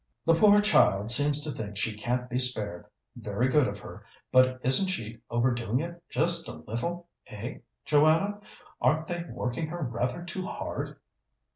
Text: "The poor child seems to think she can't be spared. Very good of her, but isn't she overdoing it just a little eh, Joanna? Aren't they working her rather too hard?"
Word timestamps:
"The 0.25 0.33
poor 0.33 0.59
child 0.61 1.11
seems 1.11 1.43
to 1.43 1.51
think 1.51 1.77
she 1.77 1.95
can't 1.95 2.27
be 2.27 2.39
spared. 2.39 2.87
Very 3.15 3.47
good 3.49 3.67
of 3.67 3.77
her, 3.77 4.03
but 4.31 4.59
isn't 4.63 4.87
she 4.87 5.19
overdoing 5.29 5.79
it 5.79 6.01
just 6.09 6.47
a 6.47 6.53
little 6.53 7.07
eh, 7.27 7.59
Joanna? 7.85 8.39
Aren't 8.81 9.05
they 9.05 9.25
working 9.29 9.67
her 9.67 9.83
rather 9.83 10.23
too 10.23 10.47
hard?" 10.47 10.97